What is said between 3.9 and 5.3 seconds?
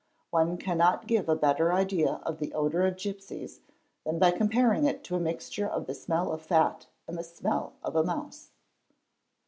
than by comparing it to a